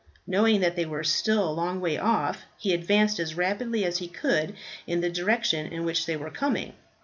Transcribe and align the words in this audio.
Knowing 0.25 0.61
that 0.61 0.75
they 0.75 0.83
were 0.87 1.03
still 1.03 1.47
a 1.47 1.53
long 1.53 1.79
way 1.79 1.95
off, 1.95 2.41
he 2.57 2.73
advanced 2.73 3.19
as 3.19 3.35
rapidly 3.35 3.85
as 3.85 3.99
he 3.99 4.07
could 4.07 4.55
in 4.87 4.99
the 5.01 5.11
direction 5.11 5.67
in 5.71 5.85
which 5.85 6.07
they 6.07 6.17
were 6.17 6.31
coming. 6.31 6.73